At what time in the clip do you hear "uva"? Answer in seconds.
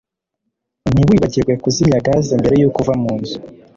2.83-2.93